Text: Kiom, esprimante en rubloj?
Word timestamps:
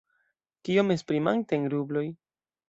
Kiom, 0.69 0.89
esprimante 0.95 1.61
en 1.61 1.69
rubloj? 1.75 2.05